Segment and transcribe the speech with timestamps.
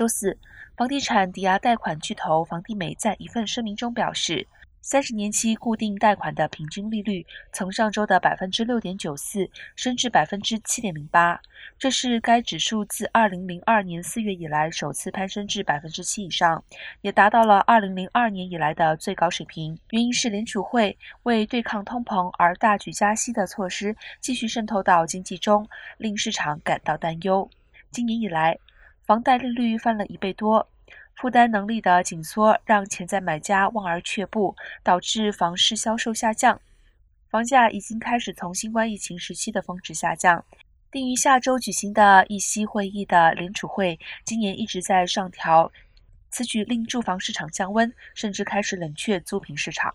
[0.00, 0.38] 周四，
[0.78, 4.46] 房地产抵押贷款巨头房地美在一份声明中表示。
[4.82, 11.38] 三十年期固定贷款的平均利率从上周的百分之六点九四升至百分之七点零八，
[11.78, 16.64] 这是该指数自二零零二年四月以来首次攀升至百分之七以上，
[17.02, 19.78] 也达到了二零零二年以来的最高水平。
[19.90, 27.46] 原因是联储会为对抗通膨而大举加息的措施继续渗透到经济中，令市场感到担忧。
[27.90, 28.58] 今年以来，
[29.10, 30.68] 房贷利率翻了一倍多。
[31.16, 36.60] 负担能力的紧缩让潜在买家望而却步，导致房市销售下降。
[37.28, 40.44] 房价已经开始从新冠疫情时期的峰值下降。
[40.92, 45.72] 定于下周举行的议息会议的联储会今年一直在上调，
[46.30, 49.92] 此举令住房市场降温，甚至开始冷却租赁市场。